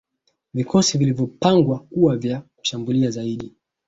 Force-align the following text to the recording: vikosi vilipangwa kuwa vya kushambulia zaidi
vikosi 0.53 0.97
vilipangwa 0.97 1.79
kuwa 1.79 2.17
vya 2.17 2.41
kushambulia 2.55 3.11
zaidi 3.11 3.53